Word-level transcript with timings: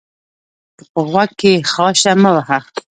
په 0.93 1.01
غوږ 1.09 1.29
کښي 1.39 1.53
خاشه 1.71 2.13
مه 2.21 2.31
وهه! 2.35 2.59